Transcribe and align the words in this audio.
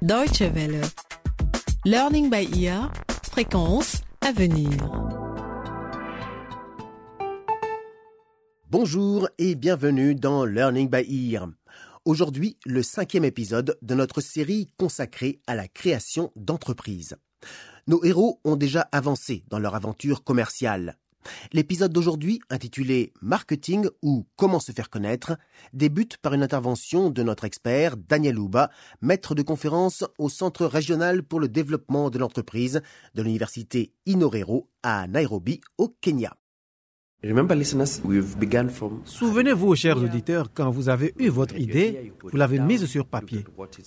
Deutsche 0.00 0.42
Welle. 0.42 0.80
Learning 1.84 2.30
by 2.30 2.48
ear. 2.62 2.92
Fréquence 3.32 4.02
à 4.20 4.30
venir. 4.30 4.70
Bonjour 8.70 9.28
et 9.38 9.56
bienvenue 9.56 10.14
dans 10.14 10.44
Learning 10.44 10.88
by 10.88 11.32
Ear. 11.32 11.48
Aujourd'hui, 12.04 12.58
le 12.64 12.84
cinquième 12.84 13.24
épisode 13.24 13.76
de 13.82 13.94
notre 13.96 14.20
série 14.20 14.68
consacrée 14.76 15.40
à 15.48 15.56
la 15.56 15.66
création 15.66 16.30
d'entreprises. 16.36 17.16
Nos 17.88 18.04
héros 18.04 18.38
ont 18.44 18.54
déjà 18.54 18.88
avancé 18.92 19.42
dans 19.48 19.58
leur 19.58 19.74
aventure 19.74 20.22
commerciale. 20.22 20.96
L'épisode 21.52 21.92
d'aujourd'hui, 21.92 22.40
intitulé 22.50 23.12
Marketing 23.20 23.88
ou 24.02 24.26
Comment 24.36 24.60
se 24.60 24.72
faire 24.72 24.90
connaître, 24.90 25.36
débute 25.72 26.16
par 26.18 26.34
une 26.34 26.42
intervention 26.42 27.10
de 27.10 27.22
notre 27.22 27.44
expert 27.44 27.96
Daniel 27.96 28.38
Ouba, 28.38 28.70
maître 29.00 29.34
de 29.34 29.42
conférence 29.42 30.04
au 30.18 30.28
Centre 30.28 30.66
régional 30.66 31.22
pour 31.22 31.40
le 31.40 31.48
développement 31.48 32.10
de 32.10 32.18
l'entreprise 32.18 32.82
de 33.14 33.22
l'université 33.22 33.92
Inorero 34.06 34.68
à 34.82 35.06
Nairobi, 35.06 35.60
au 35.76 35.88
Kenya. 36.00 36.34
Souvenez-vous, 39.04 39.74
chers 39.74 39.96
auditeurs, 39.96 40.52
quand 40.54 40.70
vous 40.70 40.88
avez 40.88 41.12
eu 41.18 41.28
votre 41.28 41.56
idée, 41.56 42.12
vous 42.22 42.36
l'avez 42.36 42.60
mise 42.60 42.86
sur 42.86 43.06
papier. 43.06 43.44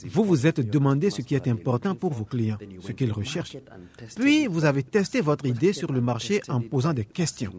Vous 0.08 0.26
vous 0.26 0.48
êtes 0.48 0.60
demandé 0.60 1.10
ce 1.10 1.22
qui 1.22 1.36
est 1.36 1.48
important 1.48 1.96
pour 1.96 2.12
vos 2.12 2.26
clients, 2.26 2.58
ce 2.82 2.92
qu'ils 2.92 3.14
recherchent. 3.14 3.56
Puis, 4.18 4.48
vous 4.48 4.66
avez 4.66 4.84
testé 4.84 5.22
votre 5.22 5.46
idée 5.46 5.72
sur 5.72 5.94
le 5.94 6.02
marché 6.02 6.42
en 6.50 6.60
posant 6.60 6.94
des 6.94 7.06
questions. 7.06 7.54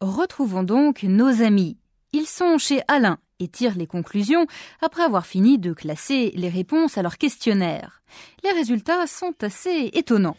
Retrouvons 0.00 0.64
donc 0.64 1.04
nos 1.04 1.40
amis. 1.42 1.76
Ils 2.12 2.26
sont 2.26 2.58
chez 2.58 2.80
Alain 2.88 3.18
et 3.38 3.46
tirent 3.46 3.76
les 3.76 3.86
conclusions 3.86 4.46
après 4.82 5.02
avoir 5.02 5.26
fini 5.26 5.60
de 5.60 5.72
classer 5.72 6.32
les 6.34 6.48
réponses 6.48 6.98
à 6.98 7.02
leur 7.02 7.18
questionnaire. 7.18 8.02
Les 8.42 8.50
résultats 8.50 9.06
sont 9.06 9.34
assez 9.42 9.90
étonnants. 9.92 10.36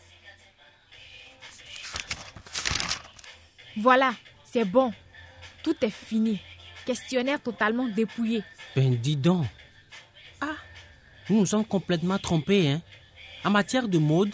Voilà, 3.77 4.13
c'est 4.43 4.65
bon. 4.65 4.91
Tout 5.63 5.75
est 5.81 5.89
fini. 5.89 6.39
Questionnaire 6.85 7.41
totalement 7.41 7.87
dépouillé. 7.87 8.43
Ben 8.75 8.95
dis 8.95 9.15
donc. 9.15 9.45
Ah, 10.41 10.55
nous 11.29 11.39
nous 11.39 11.45
sommes 11.45 11.65
complètement 11.65 12.17
trompés. 12.17 12.69
Hein? 12.69 12.81
En 13.43 13.51
matière 13.51 13.87
de 13.87 13.97
mode, 13.97 14.33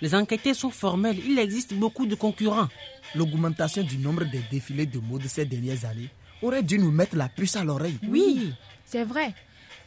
les 0.00 0.14
enquêtés 0.14 0.54
sont 0.54 0.70
formels. 0.70 1.18
Il 1.26 1.38
existe 1.38 1.74
beaucoup 1.74 2.06
de 2.06 2.14
concurrents. 2.14 2.68
L'augmentation 3.14 3.82
du 3.82 3.98
nombre 3.98 4.24
des 4.24 4.40
défilés 4.50 4.86
de 4.86 4.98
mode 4.98 5.26
ces 5.26 5.44
dernières 5.44 5.84
années 5.84 6.08
aurait 6.42 6.62
dû 6.62 6.78
nous 6.78 6.90
mettre 6.90 7.16
la 7.16 7.28
puce 7.28 7.56
à 7.56 7.64
l'oreille. 7.64 7.98
Oui, 8.08 8.52
c'est 8.84 9.04
vrai. 9.04 9.34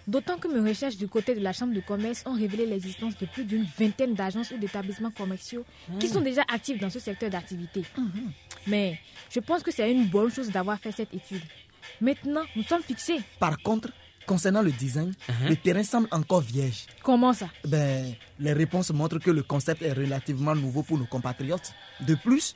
D'autant 0.07 0.37
que 0.37 0.47
mes 0.47 0.67
recherches 0.67 0.97
du 0.97 1.07
côté 1.07 1.33
de 1.33 1.39
la 1.39 1.53
Chambre 1.53 1.73
de 1.73 1.79
commerce 1.79 2.23
ont 2.25 2.33
révélé 2.33 2.65
l'existence 2.65 3.17
de 3.17 3.25
plus 3.25 3.45
d'une 3.45 3.65
vingtaine 3.77 4.13
d'agences 4.13 4.51
ou 4.51 4.57
d'établissements 4.57 5.11
commerciaux 5.11 5.63
qui 5.99 6.07
sont 6.09 6.21
déjà 6.21 6.43
actifs 6.53 6.79
dans 6.79 6.89
ce 6.89 6.99
secteur 6.99 7.29
d'activité. 7.29 7.83
Mais 8.67 8.99
je 9.29 9.39
pense 9.39 9.63
que 9.63 9.71
c'est 9.71 9.89
une 9.91 10.07
bonne 10.07 10.31
chose 10.31 10.49
d'avoir 10.49 10.77
fait 10.79 10.91
cette 10.91 11.13
étude. 11.13 11.41
Maintenant, 12.01 12.43
nous 12.55 12.63
sommes 12.63 12.83
fixés. 12.83 13.21
Par 13.39 13.57
contre, 13.59 13.89
concernant 14.25 14.61
le 14.61 14.71
design, 14.71 15.13
le 15.47 15.55
terrain 15.55 15.83
semble 15.83 16.07
encore 16.11 16.41
vierge. 16.41 16.85
Comment 17.01 17.33
ça? 17.33 17.49
Ben, 17.65 18.13
les 18.39 18.53
réponses 18.53 18.91
montrent 18.91 19.19
que 19.19 19.31
le 19.31 19.43
concept 19.43 19.81
est 19.81 19.93
relativement 19.93 20.55
nouveau 20.55 20.83
pour 20.83 20.97
nos 20.97 21.05
compatriotes. 21.05 21.73
De 22.01 22.15
plus, 22.15 22.55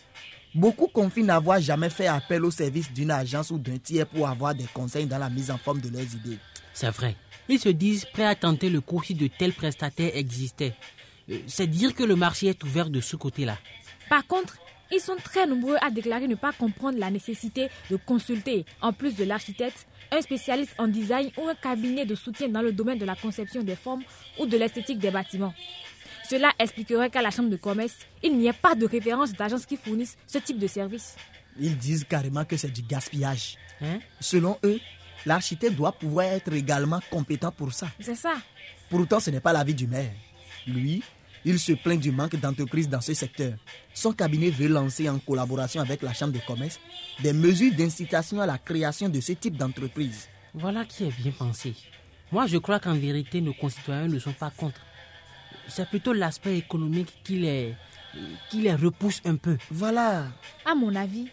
beaucoup 0.55 0.87
confient 0.87 1.23
n'avoir 1.23 1.59
jamais 1.59 1.89
fait 1.89 2.07
appel 2.07 2.43
au 2.45 2.51
service 2.51 2.91
d'une 2.91 3.11
agence 3.11 3.51
ou 3.51 3.57
d'un 3.57 3.77
tiers 3.77 4.07
pour 4.07 4.27
avoir 4.27 4.55
des 4.55 4.65
conseils 4.73 5.05
dans 5.05 5.17
la 5.17 5.29
mise 5.29 5.51
en 5.51 5.57
forme 5.57 5.81
de 5.81 5.89
leurs 5.89 6.13
idées. 6.15 6.39
C'est 6.73 6.89
vrai. 6.91 7.15
Ils 7.49 7.59
se 7.59 7.69
disent 7.69 8.05
prêts 8.05 8.25
à 8.25 8.35
tenter 8.35 8.69
le 8.69 8.81
coup 8.81 9.01
si 9.01 9.15
de 9.15 9.27
tels 9.27 9.53
prestataires 9.53 10.11
existaient. 10.15 10.73
Euh, 11.29 11.37
C'est 11.47 11.67
dire 11.67 11.95
que 11.95 12.03
le 12.03 12.15
marché 12.15 12.47
est 12.47 12.63
ouvert 12.63 12.89
de 12.89 12.99
ce 13.01 13.15
côté-là. 13.15 13.57
Par 14.09 14.25
contre, 14.27 14.57
ils 14.91 14.99
sont 14.99 15.15
très 15.21 15.45
nombreux 15.47 15.75
à 15.81 15.89
déclarer 15.89 16.27
ne 16.27 16.35
pas 16.35 16.53
comprendre 16.53 16.97
la 16.97 17.09
nécessité 17.11 17.69
de 17.89 17.97
consulter, 17.97 18.65
en 18.81 18.93
plus 18.93 19.15
de 19.15 19.23
l'architecte, 19.25 19.87
un 20.11 20.21
spécialiste 20.21 20.73
en 20.77 20.87
design 20.87 21.29
ou 21.37 21.47
un 21.47 21.55
cabinet 21.55 22.05
de 22.05 22.15
soutien 22.15 22.47
dans 22.47 22.61
le 22.61 22.71
domaine 22.71 22.97
de 22.97 23.05
la 23.05 23.15
conception 23.15 23.63
des 23.63 23.75
formes 23.75 24.03
ou 24.39 24.45
de 24.45 24.57
l'esthétique 24.57 24.99
des 24.99 25.11
bâtiments. 25.11 25.53
Cela 26.29 26.51
expliquerait 26.59 27.09
qu'à 27.09 27.21
la 27.21 27.31
Chambre 27.31 27.49
de 27.49 27.55
commerce, 27.55 27.95
il 28.21 28.37
n'y 28.37 28.47
ait 28.47 28.53
pas 28.53 28.75
de 28.75 28.85
référence 28.85 29.31
d'agences 29.31 29.65
qui 29.65 29.77
fournissent 29.77 30.17
ce 30.27 30.39
type 30.39 30.59
de 30.59 30.67
service. 30.67 31.15
Ils 31.57 31.77
disent 31.77 32.03
carrément 32.03 32.43
que 32.43 32.57
c'est 32.57 32.69
du 32.69 32.81
gaspillage. 32.81 33.57
Hein? 33.81 33.99
Selon 34.19 34.57
eux, 34.63 34.79
l'architecte 35.25 35.75
doit 35.75 35.93
pouvoir 35.93 36.25
être 36.25 36.51
également 36.51 36.99
compétent 37.09 37.51
pour 37.51 37.71
ça. 37.71 37.87
C'est 37.99 38.15
ça. 38.15 38.33
Pourtant, 38.89 39.19
ce 39.21 39.29
n'est 39.29 39.39
pas 39.39 39.53
l'avis 39.53 39.73
du 39.73 39.87
maire. 39.87 40.11
Lui, 40.67 41.01
il 41.45 41.59
se 41.59 41.71
plaint 41.71 41.99
du 41.99 42.11
manque 42.11 42.35
d'entreprises 42.35 42.89
dans 42.89 42.99
ce 42.99 43.13
secteur. 43.13 43.53
Son 43.93 44.11
cabinet 44.11 44.49
veut 44.49 44.67
lancer 44.67 45.07
en 45.09 45.19
collaboration 45.19 45.79
avec 45.79 46.01
la 46.01 46.13
Chambre 46.13 46.33
de 46.33 46.39
commerce 46.45 46.77
des 47.21 47.31
mesures 47.31 47.73
d'incitation 47.73 48.41
à 48.41 48.45
la 48.45 48.57
création 48.57 49.07
de 49.07 49.21
ce 49.21 49.31
type 49.31 49.55
d'entreprise. 49.55 50.27
Voilà 50.53 50.83
qui 50.83 51.05
est 51.05 51.21
bien 51.21 51.31
pensé. 51.31 51.73
Moi, 52.33 52.47
je 52.47 52.57
crois 52.57 52.81
qu'en 52.81 52.95
vérité, 52.95 53.39
nos 53.39 53.53
concitoyens 53.53 54.09
ne 54.09 54.19
sont 54.19 54.33
pas 54.33 54.49
contre. 54.49 54.81
C'est 55.67 55.87
plutôt 55.89 56.13
l'aspect 56.13 56.57
économique 56.57 57.13
qui 57.23 57.39
les, 57.39 57.75
qui 58.49 58.61
les 58.61 58.73
repousse 58.75 59.21
un 59.25 59.35
peu. 59.35 59.57
Voilà. 59.69 60.27
À 60.65 60.75
mon 60.75 60.95
avis, 60.95 61.27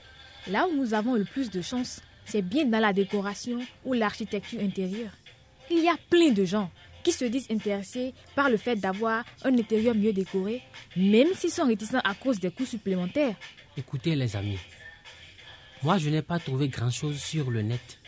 là 0.49 0.67
où 0.69 0.77
nous 0.77 0.95
avons 0.95 1.15
le 1.15 1.25
plus 1.25 1.51
de 1.51 1.63
chance, 1.63 2.01
c'est 2.25 2.43
bien 2.43 2.65
dans 2.65 2.81
la 2.81 2.93
décoration 2.93 3.61
ou 3.85 3.93
l'architecture 3.93 4.61
intérieure. 4.61 5.13
Il 5.71 5.83
y 5.83 5.89
a 5.89 5.97
plein 6.11 6.31
de 6.31 6.45
gens 6.45 6.71
qui 7.03 7.13
se 7.13 7.25
disent 7.27 7.47
intéressés 7.51 8.15
par 8.35 8.49
le 8.51 8.57
fait 8.57 8.77
d'avoir 8.77 9.25
un 9.45 9.57
intérieur 9.59 9.95
mieux 9.95 10.13
décoré, 10.13 10.63
même 10.97 11.29
s'ils 11.35 11.51
sont 11.51 11.67
réticents 11.67 12.01
à 12.03 12.15
cause 12.15 12.41
des 12.41 12.51
coûts 12.51 12.65
supplémentaires. 12.65 13.35
Écoutez 13.77 14.15
les 14.17 14.37
amis, 14.37 14.59
moi 15.83 15.99
je 15.99 16.09
n'ai 16.09 16.23
pas 16.23 16.39
trouvé 16.39 16.69
grand-chose 16.69 17.19
sur 17.21 17.51
le 17.51 17.63
net. 17.63 17.99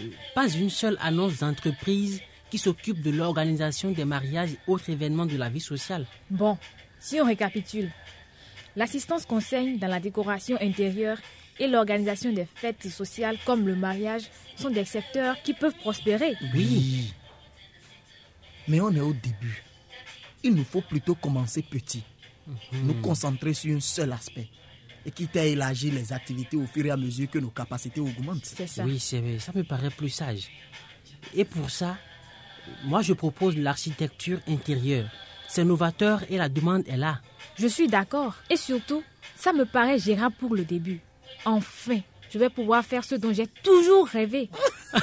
Euh, 0.00 0.08
Pas 0.34 0.48
une 0.48 0.70
seule 0.70 0.98
annonce 1.00 1.38
d'entreprise 1.38 2.20
qui 2.54 2.58
s'occupe 2.58 3.02
de 3.02 3.10
l'organisation 3.10 3.90
des 3.90 4.04
mariages 4.04 4.52
et 4.52 4.58
autres 4.68 4.88
événements 4.88 5.26
de 5.26 5.36
la 5.36 5.48
vie 5.48 5.58
sociale. 5.58 6.06
Bon, 6.30 6.56
si 7.00 7.20
on 7.20 7.26
récapitule, 7.26 7.90
l'assistance 8.76 9.26
conseil 9.26 9.76
dans 9.76 9.88
la 9.88 9.98
décoration 9.98 10.56
intérieure 10.60 11.18
et 11.58 11.66
l'organisation 11.66 12.32
des 12.32 12.44
fêtes 12.44 12.88
sociales 12.88 13.38
comme 13.44 13.66
le 13.66 13.74
mariage 13.74 14.30
sont 14.54 14.70
des 14.70 14.84
secteurs 14.84 15.42
qui 15.42 15.52
peuvent 15.52 15.74
prospérer. 15.74 16.36
Oui. 16.54 17.12
Mais 18.68 18.80
on 18.80 18.92
est 18.92 19.00
au 19.00 19.12
début. 19.12 19.64
Il 20.44 20.54
nous 20.54 20.62
faut 20.62 20.82
plutôt 20.82 21.16
commencer 21.16 21.62
petit. 21.62 22.04
Nous 22.72 22.94
concentrer 23.02 23.52
sur 23.52 23.74
un 23.74 23.80
seul 23.80 24.12
aspect. 24.12 24.46
Et 25.04 25.10
quitter 25.10 25.40
à 25.40 25.44
élargir 25.46 25.92
les 25.92 26.12
activités 26.12 26.56
au 26.56 26.66
fur 26.68 26.86
et 26.86 26.90
à 26.92 26.96
mesure 26.96 27.28
que 27.28 27.40
nos 27.40 27.50
capacités 27.50 28.00
augmentent. 28.00 28.44
C'est 28.46 28.68
ça. 28.68 28.84
Oui, 28.84 29.00
c'est 29.00 29.40
ça 29.40 29.50
me 29.52 29.64
paraît 29.64 29.90
plus 29.90 30.10
sage. 30.10 30.50
Et 31.34 31.44
pour 31.44 31.68
ça, 31.68 31.98
moi 32.84 33.02
je 33.02 33.12
propose 33.12 33.56
l'architecture 33.56 34.40
intérieure. 34.48 35.08
C'est 35.48 35.64
novateur 35.64 36.22
et 36.30 36.36
la 36.36 36.48
demande 36.48 36.82
est 36.88 36.96
là. 36.96 37.20
Je 37.56 37.66
suis 37.66 37.86
d'accord. 37.86 38.34
Et 38.50 38.56
surtout, 38.56 39.02
ça 39.36 39.52
me 39.52 39.64
paraît 39.64 39.98
gérable 39.98 40.34
pour 40.38 40.54
le 40.54 40.64
début. 40.64 41.00
Enfin, 41.44 42.00
je 42.30 42.38
vais 42.38 42.50
pouvoir 42.50 42.84
faire 42.84 43.04
ce 43.04 43.14
dont 43.14 43.32
j'ai 43.32 43.46
toujours 43.46 44.06
rêvé. 44.06 44.50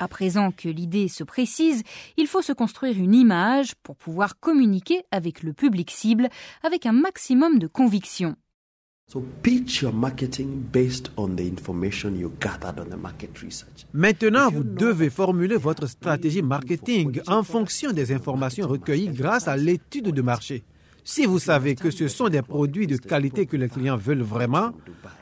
À 0.00 0.06
présent 0.06 0.52
que 0.52 0.68
l'idée 0.68 1.08
se 1.08 1.24
précise, 1.24 1.82
il 2.16 2.28
faut 2.28 2.42
se 2.42 2.52
construire 2.52 2.96
une 2.96 3.14
image 3.14 3.74
pour 3.82 3.96
pouvoir 3.96 4.38
communiquer 4.38 5.02
avec 5.10 5.42
le 5.42 5.52
public 5.52 5.90
cible 5.90 6.28
avec 6.62 6.86
un 6.86 6.92
maximum 6.92 7.58
de 7.58 7.66
conviction. 7.66 8.36
Maintenant, 13.94 14.50
vous 14.50 14.64
devez 14.64 15.08
formuler 15.08 15.56
votre 15.56 15.86
stratégie 15.86 16.42
marketing 16.42 17.20
en 17.26 17.42
fonction 17.42 17.92
des 17.92 18.12
informations 18.12 18.68
recueillies 18.68 19.08
grâce 19.08 19.48
à 19.48 19.56
l'étude 19.56 20.10
de 20.10 20.20
marché. 20.20 20.62
Si 21.10 21.24
vous 21.24 21.38
savez 21.38 21.74
que 21.74 21.90
ce 21.90 22.06
sont 22.06 22.28
des 22.28 22.42
produits 22.42 22.86
de 22.86 22.98
qualité 22.98 23.46
que 23.46 23.56
les 23.56 23.70
clients 23.70 23.96
veulent 23.96 24.20
vraiment, 24.20 24.72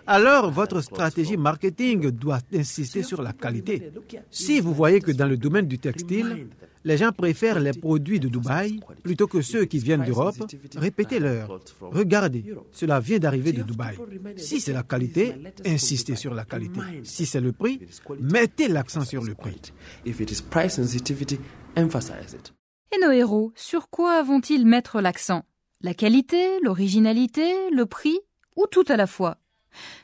alors 0.04 0.50
votre 0.50 0.80
stratégie 0.80 1.36
marketing 1.36 2.10
doit 2.10 2.40
insister 2.52 3.04
sur 3.04 3.22
la 3.22 3.32
qualité. 3.32 3.92
Si 4.28 4.58
vous 4.58 4.74
voyez 4.74 4.98
que 4.98 5.12
dans 5.12 5.28
le 5.28 5.36
domaine 5.36 5.68
du 5.68 5.78
textile, 5.78 6.48
les 6.82 6.96
gens 6.96 7.12
préfèrent 7.12 7.60
les 7.60 7.72
produits 7.72 8.18
de 8.18 8.26
Dubaï 8.26 8.80
plutôt 9.04 9.28
que 9.28 9.42
ceux 9.42 9.64
qui 9.66 9.78
viennent 9.78 10.02
d'Europe, 10.02 10.34
répétez-leur. 10.74 11.60
Regardez, 11.80 12.52
cela 12.72 12.98
vient 12.98 13.20
d'arriver 13.20 13.52
de 13.52 13.62
Dubaï. 13.62 13.96
Si 14.36 14.60
c'est 14.60 14.72
la 14.72 14.82
qualité, 14.82 15.36
insistez 15.64 16.16
sur 16.16 16.34
la 16.34 16.44
qualité. 16.44 16.80
Si 17.04 17.26
c'est 17.26 17.40
le 17.40 17.52
prix, 17.52 17.78
mettez 18.20 18.66
l'accent 18.66 19.02
sur 19.02 19.22
le 19.22 19.34
prix. 19.36 19.60
If 20.04 20.18
it 20.18 20.32
is 20.32 20.42
price 20.42 20.74
sensitivity, 20.74 21.38
emphasize 21.76 22.34
it. 22.34 22.52
Et 22.92 22.98
nos 23.00 23.12
héros, 23.12 23.52
sur 23.54 23.88
quoi 23.88 24.24
vont-ils 24.24 24.66
mettre 24.66 25.00
l'accent? 25.00 25.44
La 25.82 25.94
qualité, 25.94 26.58
l'originalité, 26.62 27.54
le 27.70 27.84
prix 27.86 28.18
ou 28.56 28.66
tout 28.70 28.84
à 28.88 28.96
la 28.96 29.06
fois 29.06 29.36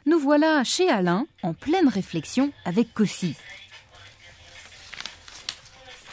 Nous 0.06 0.18
voilà 0.18 0.62
chez 0.64 0.88
Alain 0.88 1.26
en 1.42 1.54
pleine 1.54 1.88
réflexion 1.88 2.52
avec 2.64 2.92
Cossi. 2.92 3.34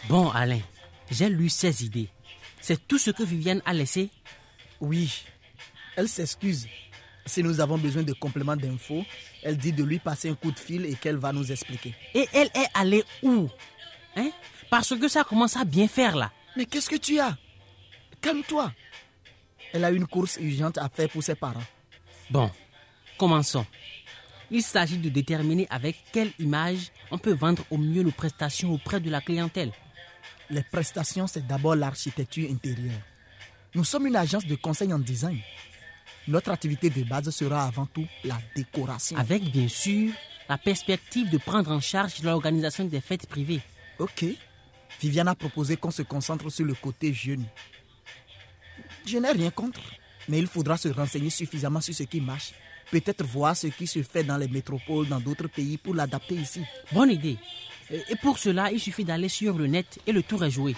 Bon, 0.07 0.29
Alain, 0.29 0.61
j'ai 1.11 1.29
lu 1.29 1.49
ces 1.49 1.83
idées. 1.85 2.09
C'est 2.61 2.87
tout 2.87 2.97
ce 2.97 3.11
que 3.11 3.23
Viviane 3.23 3.61
a 3.65 3.73
laissé 3.73 4.09
Oui. 4.79 5.23
Elle 5.97 6.07
s'excuse. 6.07 6.67
Si 7.25 7.43
nous 7.43 7.59
avons 7.59 7.77
besoin 7.77 8.03
de 8.03 8.13
compléments 8.13 8.55
d'infos, 8.55 9.03
elle 9.43 9.57
dit 9.57 9.73
de 9.73 9.83
lui 9.83 9.99
passer 9.99 10.29
un 10.29 10.35
coup 10.35 10.51
de 10.51 10.57
fil 10.57 10.85
et 10.85 10.95
qu'elle 10.95 11.17
va 11.17 11.33
nous 11.33 11.51
expliquer. 11.51 11.93
Et 12.15 12.27
elle 12.33 12.49
est 12.55 12.69
allée 12.73 13.03
où 13.21 13.49
Hein? 14.15 14.31
Parce 14.69 14.95
que 14.97 15.07
ça 15.07 15.23
commence 15.23 15.57
à 15.57 15.65
bien 15.65 15.87
faire 15.87 16.15
là. 16.15 16.31
Mais 16.55 16.65
qu'est-ce 16.65 16.89
que 16.89 16.95
tu 16.95 17.19
as? 17.19 17.37
Calme-toi. 18.21 18.71
Elle 19.73 19.85
a 19.85 19.91
une 19.91 20.07
course 20.07 20.37
urgente 20.41 20.77
à 20.77 20.89
faire 20.89 21.09
pour 21.09 21.23
ses 21.23 21.35
parents. 21.35 21.63
Bon, 22.29 22.49
commençons. 23.17 23.65
Il 24.51 24.63
s'agit 24.63 24.97
de 24.97 25.09
déterminer 25.09 25.67
avec 25.69 25.95
quelle 26.11 26.31
image 26.39 26.91
on 27.11 27.17
peut 27.17 27.33
vendre 27.33 27.63
au 27.69 27.77
mieux 27.77 28.01
nos 28.01 28.11
prestations 28.11 28.73
auprès 28.73 28.99
de 28.99 29.09
la 29.09 29.21
clientèle. 29.21 29.71
Les 30.49 30.63
prestations, 30.63 31.27
c'est 31.27 31.45
d'abord 31.45 31.75
l'architecture 31.75 32.49
intérieure. 32.49 32.99
Nous 33.75 33.83
sommes 33.83 34.07
une 34.07 34.15
agence 34.15 34.45
de 34.45 34.55
conseil 34.55 34.91
en 34.91 34.97
design. 34.97 35.37
Notre 36.27 36.51
activité 36.51 36.89
de 36.89 37.03
base 37.03 37.29
sera 37.29 37.65
avant 37.65 37.85
tout 37.85 38.05
la 38.23 38.37
décoration. 38.55 39.17
Avec 39.17 39.43
bien 39.51 39.67
sûr 39.67 40.11
la 40.47 40.57
perspective 40.57 41.29
de 41.29 41.37
prendre 41.37 41.71
en 41.71 41.79
charge 41.79 42.23
l'organisation 42.23 42.85
des 42.85 43.01
fêtes 43.01 43.27
privées. 43.27 43.61
Ok. 43.99 44.25
Viviane 44.99 45.27
a 45.27 45.35
proposé 45.35 45.77
qu'on 45.77 45.91
se 45.91 46.01
concentre 46.01 46.49
sur 46.49 46.65
le 46.65 46.73
côté 46.73 47.13
jeune. 47.13 47.45
Je 49.09 49.17
n'ai 49.17 49.31
rien 49.31 49.49
contre, 49.49 49.79
mais 50.27 50.37
il 50.37 50.45
faudra 50.45 50.77
se 50.77 50.87
renseigner 50.89 51.31
suffisamment 51.31 51.81
sur 51.81 51.95
ce 51.95 52.03
qui 52.03 52.21
marche. 52.21 52.53
Peut-être 52.91 53.25
voir 53.25 53.57
ce 53.57 53.65
qui 53.65 53.87
se 53.87 54.03
fait 54.03 54.23
dans 54.23 54.37
les 54.37 54.47
métropoles 54.47 55.07
dans 55.07 55.19
d'autres 55.19 55.47
pays 55.47 55.79
pour 55.79 55.95
l'adapter 55.95 56.35
ici. 56.35 56.61
Bonne 56.91 57.09
idée. 57.09 57.39
Et 57.89 58.15
pour 58.21 58.37
cela, 58.37 58.71
il 58.71 58.79
suffit 58.79 59.03
d'aller 59.03 59.27
sur 59.27 59.57
le 59.57 59.65
net 59.65 59.97
et 60.05 60.11
le 60.11 60.21
tour 60.21 60.43
est 60.43 60.51
joué. 60.51 60.75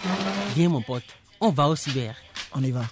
Viens 0.56 0.70
mon 0.70 0.80
pote, 0.80 1.04
on 1.42 1.50
va 1.50 1.68
au 1.68 1.76
cyber. 1.76 2.16
On 2.54 2.62
y 2.62 2.70
va. 2.70 2.86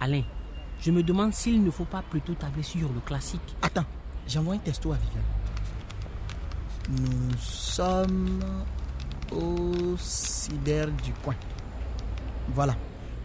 Alain, 0.00 0.24
je 0.80 0.90
me 0.90 1.04
demande 1.04 1.32
s'il 1.32 1.62
ne 1.62 1.70
faut 1.70 1.84
pas 1.84 2.02
plutôt 2.02 2.34
tabler 2.34 2.64
sur 2.64 2.92
le 2.92 3.00
classique. 3.06 3.54
Attends, 3.62 3.86
j'envoie 4.26 4.54
un 4.54 4.58
texto 4.58 4.90
à 4.90 4.96
Viviane. 4.96 5.45
Nous 6.90 7.36
sommes 7.38 8.40
au 9.32 9.96
cyber 9.98 10.86
du 11.02 11.12
coin. 11.24 11.34
Voilà. 12.54 12.76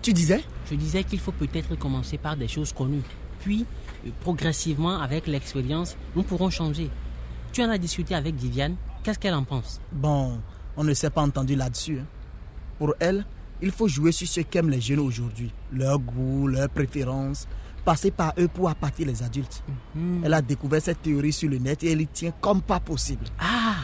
Tu 0.02 0.14
disais? 0.14 0.44
Je 0.70 0.76
disais 0.76 1.04
qu'il 1.04 1.20
faut 1.20 1.32
peut-être 1.32 1.76
commencer 1.78 2.18
par 2.18 2.36
des 2.36 2.48
choses 2.48 2.74
connues. 2.74 3.04
Puis, 3.40 3.66
euh, 4.06 4.10
progressivement, 4.22 5.00
avec 5.00 5.28
l'expérience, 5.28 5.96
nous 6.16 6.24
pourrons 6.24 6.50
changer. 6.50 6.90
Tu 7.54 7.62
en 7.64 7.70
as 7.70 7.78
discuté 7.78 8.16
avec 8.16 8.36
Viviane. 8.36 8.76
Qu'est-ce 9.04 9.20
qu'elle 9.20 9.34
en 9.36 9.44
pense? 9.44 9.80
Bon, 9.92 10.40
on 10.78 10.84
ne 10.84 10.94
s'est 10.94 11.10
pas 11.10 11.22
entendu 11.22 11.56
là-dessus. 11.56 12.00
hein. 12.00 12.06
Pour 12.80 12.96
elle, 13.00 13.26
il 13.62 13.70
faut 13.72 13.88
jouer 13.88 14.12
sur 14.12 14.28
ce 14.28 14.42
qu'aiment 14.42 14.70
les 14.70 14.82
jeunes 14.82 15.00
aujourd'hui. 15.00 15.52
Leur 15.72 16.00
goût, 16.00 16.48
leurs 16.48 16.70
préférences. 16.70 17.48
Passer 17.84 18.12
par 18.12 18.34
eux 18.38 18.48
pour 18.48 18.70
appâter 18.70 19.06
les 19.06 19.24
adultes. 19.24 19.64
Elle 20.24 20.34
a 20.34 20.42
découvert 20.42 20.82
cette 20.82 21.02
théorie 21.02 21.34
sur 21.34 21.50
le 21.50 21.58
net 21.58 21.84
et 21.84 21.92
elle 21.92 22.02
y 22.02 22.08
tient 22.08 22.32
comme 22.40 22.62
pas 22.62 22.80
possible. 22.80 23.26
Ah 23.40 23.76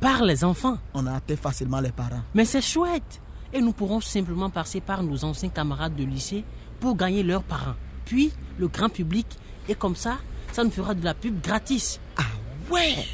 Par 0.00 0.22
les 0.24 0.44
enfants 0.44 0.78
On 0.94 1.06
a 1.06 1.14
atteint 1.14 1.36
facilement 1.36 1.80
les 1.80 1.92
parents. 1.92 2.22
Mais 2.34 2.44
c'est 2.44 2.60
chouette 2.60 3.20
Et 3.52 3.60
nous 3.60 3.72
pourrons 3.72 4.00
simplement 4.00 4.50
passer 4.50 4.80
par 4.80 5.02
nos 5.02 5.24
anciens 5.24 5.48
camarades 5.48 5.96
de 5.96 6.04
lycée 6.04 6.44
pour 6.80 6.96
gagner 6.96 7.22
leurs 7.22 7.42
parents. 7.42 7.76
Puis, 8.04 8.32
le 8.58 8.68
grand 8.68 8.88
public. 8.88 9.26
Et 9.68 9.74
comme 9.74 9.96
ça, 9.96 10.18
ça 10.52 10.62
nous 10.64 10.70
fera 10.70 10.94
de 10.94 11.04
la 11.04 11.14
pub 11.14 11.40
gratis. 11.40 11.98
Ah 12.16 12.22
ouais 12.70 13.06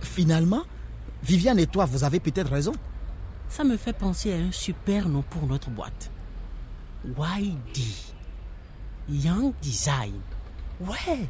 Finalement, 0.00 0.62
Viviane 1.22 1.58
et 1.58 1.66
toi, 1.66 1.84
vous 1.84 2.04
avez 2.04 2.20
peut-être 2.20 2.50
raison. 2.50 2.72
Ça 3.48 3.64
me 3.64 3.76
fait 3.76 3.92
penser 3.92 4.32
à 4.32 4.36
un 4.36 4.52
super 4.52 5.08
nom 5.08 5.22
pour 5.22 5.46
notre 5.46 5.70
boîte. 5.70 6.10
YD. 7.04 7.78
Young 9.10 9.52
Design. 9.60 10.20
Ouais, 10.80 11.26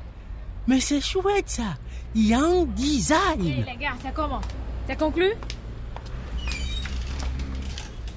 mais 0.67 0.81
c'est 0.81 1.00
chouette 1.00 1.49
ça. 1.49 1.77
Young 2.15 2.69
Hé 2.71 2.75
Design. 2.75 3.43
les 3.67 3.77
gars, 3.77 3.94
c'est 4.03 4.12
comment 4.15 4.41
C'est 4.87 4.99
conclu 4.99 5.31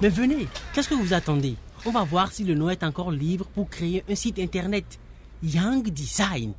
Mais 0.02 0.08
venez, 0.08 0.46
qu'est-ce 0.72 0.88
que 0.88 0.94
vous 0.94 1.12
attendez? 1.12 1.56
On 1.86 1.90
va 1.90 2.04
voir 2.04 2.32
si 2.32 2.44
le 2.44 2.54
nom 2.54 2.70
est 2.70 2.82
encore 2.82 3.10
libre 3.10 3.46
pour 3.54 3.68
créer 3.68 4.04
un 4.08 4.14
site 4.14 4.38
internet. 4.38 4.98
Young 5.42 5.88
Design. 5.88 6.52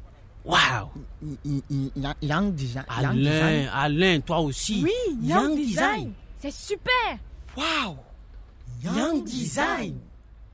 Waouh 0.44 0.90
Young 2.22 2.54
Design. 2.54 2.86
Alain, 2.88 3.68
Alain, 3.74 4.20
toi 4.20 4.40
aussi. 4.40 4.84
Oui, 4.84 5.18
Young, 5.24 5.56
Design. 5.56 6.14
C'est 6.40 6.54
super 6.54 7.18
Wow 7.58 7.98
Young 8.84 9.24
Design. 9.24 9.96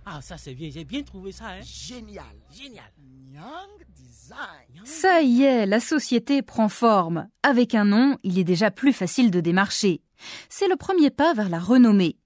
Ah, 0.06 0.22
ça 0.22 0.38
c'est 0.38 0.54
bien, 0.54 0.70
j'ai 0.72 0.84
bien 0.84 1.04
trouvé 1.04 1.32
ça. 1.32 1.50
Hein? 1.50 1.62
Génial. 1.62 2.26
Génial. 2.52 2.92
Young 3.34 3.86
Design. 3.96 4.86
Ça 4.86 5.22
y 5.22 5.44
est, 5.44 5.66
la 5.66 5.80
société 5.80 6.42
prend 6.42 6.70
forme. 6.70 7.28
Avec 7.44 7.76
un 7.76 7.86
nom, 7.86 8.18
il 8.24 8.40
est 8.40 8.44
déjà 8.44 8.72
plus 8.72 8.94
facile 8.94 9.32
de 9.32 9.40
démarcher. 9.40 10.02
C'est 10.50 10.68
le 10.68 10.76
premier 10.76 11.10
pas 11.10 11.34
vers 11.34 11.50
la 11.50 11.60
renommée. 11.60 12.18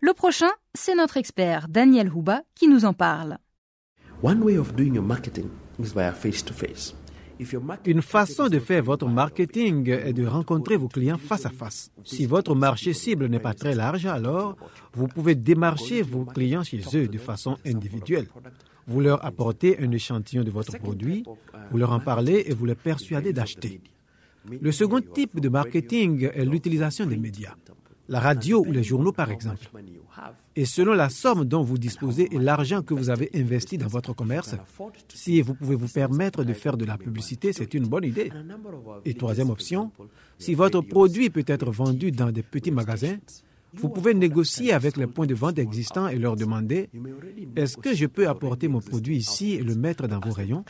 Le 0.00 0.12
prochain, 0.14 0.50
c'est 0.74 0.94
notre 0.94 1.16
expert 1.16 1.68
Daniel 1.68 2.12
Houba 2.12 2.42
qui 2.54 2.68
nous 2.68 2.84
en 2.84 2.92
parle. 2.92 3.38
One 4.22 4.42
way 4.42 4.56
of 4.56 4.74
doing 4.74 4.94
your 4.94 5.04
marketing 5.04 5.48
is 5.78 5.92
via 5.94 6.12
face 6.12 6.44
to 6.44 6.54
face. 6.54 6.94
Une 7.86 8.02
façon 8.02 8.48
de 8.48 8.58
faire 8.58 8.82
votre 8.82 9.08
marketing 9.08 9.88
est 9.88 10.12
de 10.12 10.26
rencontrer 10.26 10.76
vos 10.76 10.88
clients 10.88 11.18
face 11.18 11.46
à 11.46 11.50
face. 11.50 11.90
Si 12.04 12.26
votre 12.26 12.54
marché 12.54 12.92
cible 12.92 13.26
n'est 13.26 13.40
pas 13.40 13.54
très 13.54 13.74
large, 13.74 14.06
alors 14.06 14.56
vous 14.94 15.08
pouvez 15.08 15.34
démarcher 15.34 16.02
vos 16.02 16.24
clients 16.24 16.62
chez 16.62 16.82
eux 16.94 17.08
de 17.08 17.18
façon 17.18 17.56
individuelle. 17.64 18.28
Vous 18.86 19.00
leur 19.00 19.24
apportez 19.24 19.78
un 19.80 19.90
échantillon 19.92 20.44
de 20.44 20.50
votre 20.50 20.76
produit, 20.78 21.24
vous 21.70 21.78
leur 21.78 21.92
en 21.92 22.00
parlez 22.00 22.44
et 22.46 22.54
vous 22.54 22.66
les 22.66 22.74
persuadez 22.74 23.32
d'acheter. 23.32 23.80
Le 24.60 24.72
second 24.72 25.00
type 25.00 25.40
de 25.40 25.48
marketing 25.48 26.28
est 26.34 26.44
l'utilisation 26.44 27.06
des 27.06 27.16
médias, 27.16 27.54
la 28.12 28.20
radio 28.20 28.62
ou 28.66 28.70
les 28.72 28.82
journaux 28.82 29.12
par 29.12 29.30
exemple. 29.30 29.70
Et 30.54 30.66
selon 30.66 30.92
la 30.92 31.08
somme 31.08 31.46
dont 31.46 31.62
vous 31.62 31.78
disposez 31.78 32.28
et 32.34 32.38
l'argent 32.38 32.82
que 32.82 32.92
vous 32.92 33.08
avez 33.08 33.30
investi 33.34 33.78
dans 33.78 33.86
votre 33.86 34.12
commerce, 34.12 34.54
si 35.08 35.40
vous 35.40 35.54
pouvez 35.54 35.76
vous 35.76 35.88
permettre 35.88 36.44
de 36.44 36.52
faire 36.52 36.76
de 36.76 36.84
la 36.84 36.98
publicité, 36.98 37.54
c'est 37.54 37.72
une 37.72 37.86
bonne 37.86 38.04
idée. 38.04 38.30
Et 39.06 39.14
troisième 39.14 39.48
option, 39.48 39.90
si 40.38 40.52
votre 40.54 40.82
produit 40.82 41.30
peut 41.30 41.44
être 41.46 41.70
vendu 41.70 42.12
dans 42.12 42.30
des 42.30 42.42
petits 42.42 42.70
magasins, 42.70 43.16
vous 43.72 43.88
pouvez 43.88 44.12
négocier 44.12 44.74
avec 44.74 44.98
les 44.98 45.06
points 45.06 45.26
de 45.26 45.34
vente 45.34 45.58
existants 45.58 46.08
et 46.08 46.18
leur 46.18 46.36
demander 46.36 46.90
est-ce 47.56 47.78
que 47.78 47.94
je 47.94 48.04
peux 48.04 48.28
apporter 48.28 48.68
mon 48.68 48.80
produit 48.80 49.16
ici 49.16 49.54
et 49.54 49.62
le 49.62 49.74
mettre 49.74 50.06
dans 50.06 50.20
vos 50.20 50.32
rayons? 50.32 50.64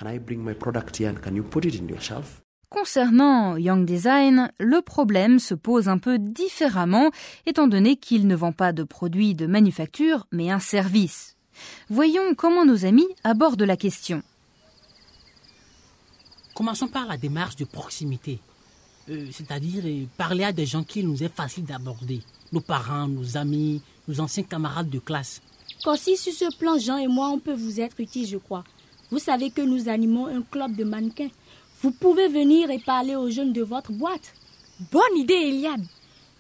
Concernant 2.73 3.59
Young 3.59 3.85
Design, 3.85 4.51
le 4.59 4.81
problème 4.81 5.39
se 5.39 5.53
pose 5.53 5.91
un 5.91 5.99
peu 5.99 6.19
différemment, 6.19 7.11
étant 7.45 7.69
donné 7.69 7.97
qu'il 7.97 8.27
ne 8.27 8.35
vend 8.35 8.53
pas 8.53 8.73
de 8.73 8.83
produits 8.83 9.35
de 9.35 9.47
manufacture, 9.47 10.27
mais 10.33 10.51
un 10.51 10.59
service. 10.59 11.37
Voyons 11.91 12.35
comment 12.35 12.65
nos 12.65 12.87
amis 12.87 13.07
abordent 13.25 13.63
la 13.63 13.77
question. 13.77 14.23
Commençons 16.55 16.89
par 16.89 17.07
la 17.07 17.19
démarche 17.19 17.57
de 17.57 17.67
proximité. 17.67 18.41
Euh, 19.11 19.27
C'est-à-dire 19.31 19.83
euh, 19.85 20.07
parler 20.17 20.45
à 20.45 20.53
des 20.53 20.65
gens 20.65 20.83
qu'il 20.83 21.07
nous 21.07 21.23
est 21.23 21.35
facile 21.35 21.65
d'aborder. 21.65 22.23
Nos 22.53 22.63
parents, 22.63 23.07
nos 23.07 23.37
amis, 23.37 23.83
nos 24.09 24.19
anciens 24.21 24.45
camarades 24.45 24.89
de 24.89 24.99
classe. 24.99 25.43
Qu'aussi 25.85 26.17
sur 26.17 26.33
ce 26.33 26.57
plan, 26.57 26.79
Jean 26.79 26.97
et 26.97 27.09
moi, 27.09 27.29
on 27.29 27.39
peut 27.39 27.55
vous 27.55 27.81
être 27.81 28.01
utile, 28.01 28.27
je 28.27 28.39
crois. 28.39 28.65
Vous 29.11 29.19
savez 29.19 29.51
que 29.51 29.61
nous 29.61 29.91
animons 29.91 30.27
un 30.27 30.41
club 30.41 30.75
de 30.75 30.85
mannequins. 30.85 31.29
Vous 31.83 31.91
pouvez 31.91 32.29
venir 32.29 32.71
et 32.71 32.79
parler 32.79 33.17
aux 33.17 33.29
jeunes 33.29 33.53
de 33.53 33.63
votre 33.63 33.91
boîte. 33.93 34.33
Bonne 34.93 35.17
idée, 35.17 35.35
Eliane 35.35 35.85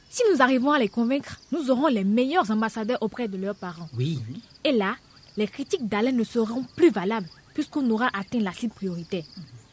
Si 0.08 0.22
nous 0.32 0.40
arrivons 0.40 0.70
à 0.70 0.78
les 0.78 0.88
convaincre, 0.88 1.40
nous 1.50 1.68
aurons 1.68 1.88
les 1.88 2.04
meilleurs 2.04 2.48
ambassadeurs 2.52 3.02
auprès 3.02 3.26
de 3.26 3.36
leurs 3.36 3.56
parents. 3.56 3.88
Oui. 3.96 4.20
Et 4.62 4.70
là, 4.70 4.94
les 5.36 5.48
critiques 5.48 5.88
d'Alain 5.88 6.12
ne 6.12 6.22
seront 6.22 6.64
plus 6.76 6.90
valables 6.90 7.28
puisqu'on 7.54 7.88
aura 7.90 8.08
atteint 8.14 8.38
la 8.38 8.52
cible 8.52 8.72
prioritaire. 8.72 9.24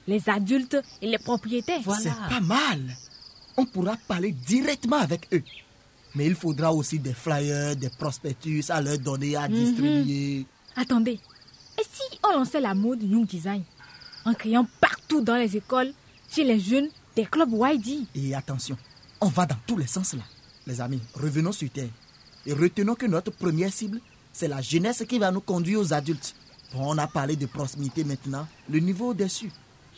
Les 0.08 0.28
adultes 0.28 0.78
et 1.04 1.08
les 1.08 1.20
propriétaires. 1.20 1.82
C'est 2.00 2.10
pas 2.10 2.42
mal. 2.42 2.82
On 3.56 3.66
pourra 3.66 3.96
parler 4.08 4.32
directement 4.32 4.98
avec 4.98 5.28
eux. 5.34 5.44
Mais 6.16 6.26
il 6.26 6.36
faudra 6.36 6.74
aussi 6.74 6.98
des 6.98 7.14
flyers, 7.14 7.76
des 7.76 7.90
prospectus 7.90 8.72
à 8.72 8.82
leur 8.82 8.98
donner 8.98 9.36
à 9.36 9.48
distribuer. 9.48 10.46
Attendez, 10.76 11.20
et 11.78 11.84
si 11.84 12.20
on 12.28 12.36
lançait 12.38 12.60
la 12.60 12.74
mode 12.74 13.04
Young 13.04 13.28
Design 13.28 13.62
en 14.26 14.34
créant 14.34 14.68
partout 14.82 14.99
dans 15.18 15.36
les 15.36 15.58
écoles, 15.58 15.92
chez 16.30 16.44
les 16.44 16.60
jeunes, 16.60 16.90
des 17.16 17.26
clubs 17.26 17.52
YD 17.52 18.06
Et 18.16 18.36
attention, 18.36 18.78
on 19.20 19.28
va 19.28 19.46
dans 19.46 19.58
tous 19.66 19.78
les 19.78 19.88
sens 19.88 20.14
là. 20.14 20.22
Les 20.68 20.80
amis, 20.80 21.02
revenons 21.16 21.52
sur 21.52 21.70
Terre. 21.70 21.90
Et 22.46 22.54
retenons 22.54 22.96
que 22.96 23.08
notre 23.08 23.32
première 23.32 23.74
cible, 23.74 24.00
c'est 24.32 24.48
la 24.48 24.62
jeunesse 24.62 25.04
qui 25.10 25.18
va 25.20 25.32
nous 25.32 25.42
conduire 25.42 25.80
aux 25.80 25.94
adultes. 25.94 26.36
Bon, 26.74 26.94
on 26.94 26.98
a 27.00 27.08
parlé 27.08 27.36
de 27.36 27.48
proximité 27.48 28.04
maintenant, 28.04 28.48
le 28.70 28.80
niveau 28.80 29.10
au-dessus. 29.10 29.52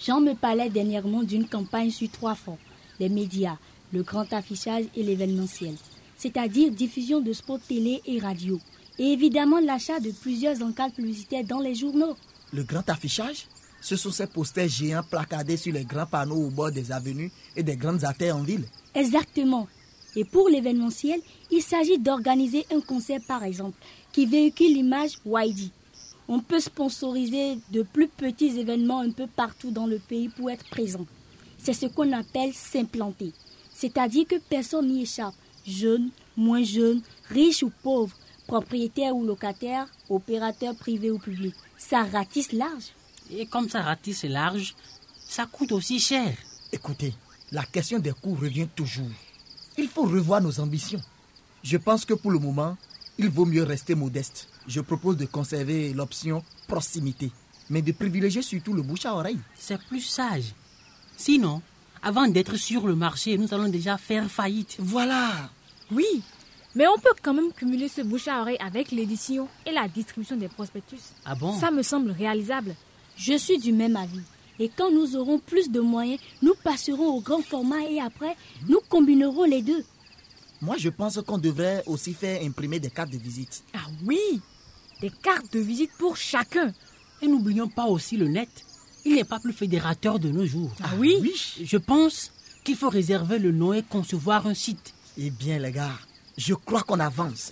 Jean 0.03 0.21
me 0.21 0.33
parlait 0.33 0.69
dernièrement 0.69 1.23
d'une 1.23 1.47
campagne 1.47 1.91
sur 1.91 2.09
trois 2.09 2.33
fronts 2.35 2.57
les 2.99 3.09
médias, 3.09 3.57
le 3.93 4.03
grand 4.03 4.31
affichage 4.31 4.85
et 4.95 5.01
l'événementiel, 5.01 5.73
c'est-à-dire 6.17 6.71
diffusion 6.71 7.19
de 7.19 7.33
spots 7.33 7.57
télé 7.57 7.99
et 8.05 8.19
radio, 8.19 8.59
et 8.99 9.11
évidemment 9.11 9.59
l'achat 9.59 9.99
de 9.99 10.11
plusieurs 10.11 10.61
encadres 10.61 10.93
publicitaires 10.93 11.43
dans 11.43 11.59
les 11.59 11.73
journaux. 11.73 12.15
Le 12.53 12.63
grand 12.63 12.87
affichage? 12.89 13.47
Ce 13.81 13.95
sont 13.95 14.11
ces 14.11 14.27
posters 14.27 14.69
géants 14.69 15.03
placardés 15.03 15.57
sur 15.57 15.73
les 15.73 15.83
grands 15.83 16.05
panneaux 16.05 16.45
au 16.45 16.49
bord 16.51 16.71
des 16.71 16.91
avenues 16.91 17.31
et 17.55 17.63
des 17.63 17.75
grandes 17.75 18.03
artères 18.03 18.37
en 18.37 18.43
ville. 18.43 18.65
Exactement. 18.93 19.67
Et 20.15 20.23
pour 20.23 20.49
l'événementiel, 20.49 21.19
il 21.49 21.61
s'agit 21.61 21.97
d'organiser 21.97 22.65
un 22.71 22.81
concert 22.81 23.21
par 23.27 23.43
exemple 23.43 23.77
qui 24.11 24.25
véhicule 24.25 24.73
l'image 24.73 25.17
YD. 25.25 25.71
On 26.27 26.39
peut 26.39 26.59
sponsoriser 26.59 27.57
de 27.71 27.81
plus 27.81 28.07
petits 28.07 28.59
événements 28.59 28.99
un 28.99 29.11
peu 29.11 29.27
partout 29.27 29.71
dans 29.71 29.87
le 29.87 29.99
pays 29.99 30.29
pour 30.29 30.51
être 30.51 30.69
présent. 30.69 31.05
C'est 31.57 31.73
ce 31.73 31.87
qu'on 31.87 32.11
appelle 32.13 32.53
s'implanter. 32.53 33.33
C'est-à-dire 33.73 34.27
que 34.27 34.35
personne 34.49 34.89
n'y 34.89 35.03
échappe. 35.03 35.33
Jeune, 35.65 36.09
moins 36.37 36.63
jeune, 36.63 37.01
riche 37.29 37.63
ou 37.63 37.71
pauvre, 37.83 38.15
propriétaire 38.47 39.15
ou 39.15 39.25
locataire, 39.25 39.87
opérateur 40.09 40.75
privé 40.75 41.09
ou 41.09 41.19
public. 41.19 41.53
Ça 41.77 42.03
ratisse 42.03 42.51
large. 42.51 42.93
Et 43.31 43.45
comme 43.45 43.69
ça 43.69 43.81
ratisse 43.81 44.23
large, 44.23 44.75
ça 45.27 45.45
coûte 45.45 45.71
aussi 45.71 45.99
cher. 45.99 46.35
Écoutez, 46.71 47.13
la 47.51 47.63
question 47.63 47.99
des 47.99 48.11
coûts 48.11 48.35
revient 48.35 48.67
toujours. 48.75 49.09
Il 49.77 49.87
faut 49.87 50.03
revoir 50.03 50.41
nos 50.41 50.59
ambitions. 50.59 51.01
Je 51.63 51.77
pense 51.77 52.05
que 52.05 52.13
pour 52.13 52.31
le 52.31 52.39
moment, 52.39 52.77
il 53.17 53.29
vaut 53.29 53.45
mieux 53.45 53.63
rester 53.63 53.95
modeste. 53.95 54.49
Je 54.67 54.81
propose 54.81 55.17
de 55.17 55.25
conserver 55.25 55.93
l'option 55.93 56.43
proximité, 56.67 57.31
mais 57.69 57.81
de 57.81 57.91
privilégier 57.91 58.41
surtout 58.41 58.73
le 58.73 58.81
bouche 58.81 59.05
à 59.05 59.15
oreille. 59.15 59.39
C'est 59.55 59.81
plus 59.81 60.01
sage. 60.01 60.53
Sinon, 61.17 61.61
avant 62.03 62.27
d'être 62.27 62.55
sur 62.57 62.87
le 62.87 62.95
marché, 62.95 63.37
nous 63.37 63.53
allons 63.53 63.69
déjà 63.69 63.97
faire 63.97 64.29
faillite. 64.29 64.75
Voilà. 64.79 65.49
Oui, 65.91 66.21
mais 66.73 66.87
on 66.87 66.97
peut 66.97 67.13
quand 67.21 67.33
même 67.33 67.51
cumuler 67.53 67.87
ce 67.87 68.01
bouche 68.01 68.27
à 68.27 68.41
oreille 68.41 68.57
avec 68.59 68.91
l'édition 68.91 69.47
et 69.65 69.71
la 69.71 69.87
distribution 69.87 70.37
des 70.37 70.47
prospectus. 70.47 71.01
Ah 71.25 71.35
bon? 71.35 71.57
Ça 71.59 71.69
me 71.69 71.83
semble 71.83 72.11
réalisable. 72.11 72.75
Je 73.23 73.37
suis 73.37 73.59
du 73.59 73.71
même 73.71 73.95
avis. 73.95 74.21
Et 74.59 74.69
quand 74.75 74.91
nous 74.91 75.15
aurons 75.15 75.37
plus 75.37 75.69
de 75.69 75.79
moyens, 75.79 76.19
nous 76.41 76.55
passerons 76.63 77.17
au 77.17 77.21
grand 77.21 77.41
format 77.43 77.83
et 77.87 77.99
après, 77.99 78.35
nous 78.67 78.79
combinerons 78.89 79.43
les 79.43 79.61
deux. 79.61 79.83
Moi, 80.59 80.75
je 80.77 80.89
pense 80.89 81.19
qu'on 81.21 81.37
devrait 81.37 81.83
aussi 81.85 82.13
faire 82.15 82.41
imprimer 82.43 82.79
des 82.79 82.89
cartes 82.89 83.11
de 83.11 83.17
visite. 83.19 83.63
Ah 83.75 83.85
oui 84.05 84.19
Des 85.01 85.11
cartes 85.11 85.53
de 85.53 85.59
visite 85.59 85.91
pour 85.99 86.17
chacun. 86.17 86.73
Et 87.21 87.27
n'oublions 87.27 87.67
pas 87.67 87.85
aussi 87.85 88.17
le 88.17 88.27
net. 88.27 88.49
Il 89.05 89.13
n'est 89.15 89.23
pas 89.23 89.39
plus 89.39 89.53
fédérateur 89.53 90.17
de 90.19 90.29
nos 90.29 90.45
jours. 90.47 90.71
Ah 90.83 90.89
oui, 90.97 91.15
Je 91.63 91.77
pense 91.77 92.31
qu'il 92.63 92.75
faut 92.75 92.89
réserver 92.89 93.37
le 93.37 93.51
nom 93.51 93.73
et 93.73 93.83
concevoir 93.83 94.47
un 94.47 94.55
site. 94.55 94.93
Eh 95.17 95.29
bien, 95.29 95.59
les 95.59 95.71
gars, 95.71 95.97
je 96.37 96.55
crois 96.55 96.81
qu'on 96.81 96.99
avance. 96.99 97.51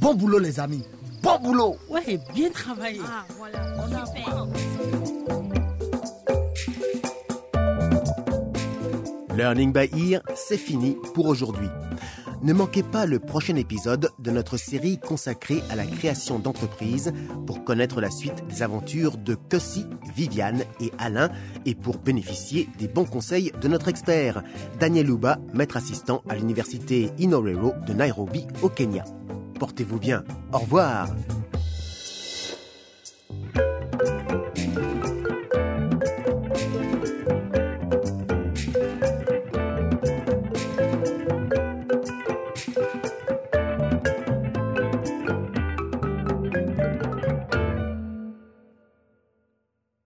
Bon 0.00 0.14
boulot, 0.14 0.38
les 0.38 0.60
amis. 0.60 0.82
Bon 1.24 1.38
boulot. 1.38 1.76
Ouais, 1.88 2.20
bien 2.34 2.50
travaillé. 2.50 3.00
Ah 3.02 3.24
voilà. 3.38 4.04
Super. 4.04 4.46
Learning 9.34 9.72
by 9.72 9.88
Ear, 10.12 10.20
c'est 10.36 10.58
fini 10.58 10.98
pour 11.14 11.26
aujourd'hui. 11.26 11.68
Ne 12.42 12.52
manquez 12.52 12.82
pas 12.82 13.06
le 13.06 13.20
prochain 13.20 13.56
épisode 13.56 14.10
de 14.18 14.30
notre 14.30 14.58
série 14.58 14.98
consacrée 14.98 15.62
à 15.70 15.76
la 15.76 15.86
création 15.86 16.38
d'entreprises 16.38 17.10
pour 17.46 17.64
connaître 17.64 18.02
la 18.02 18.10
suite 18.10 18.46
des 18.46 18.62
aventures 18.62 19.16
de 19.16 19.34
Cossi, 19.34 19.86
Viviane 20.14 20.64
et 20.78 20.92
Alain 20.98 21.30
et 21.64 21.74
pour 21.74 21.96
bénéficier 22.00 22.68
des 22.78 22.86
bons 22.86 23.06
conseils 23.06 23.50
de 23.62 23.66
notre 23.66 23.88
expert, 23.88 24.42
Daniel 24.78 25.06
Luba, 25.06 25.38
maître 25.54 25.78
assistant 25.78 26.22
à 26.28 26.34
l'université 26.34 27.10
Inorero 27.18 27.72
de 27.86 27.94
Nairobi 27.94 28.46
au 28.60 28.68
Kenya. 28.68 29.04
Portez-vous 29.58 29.98
bien. 29.98 30.24
Au 30.52 30.58
revoir. 30.58 31.08